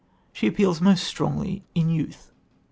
[0.33, 2.31] She appeals most strongly in youth.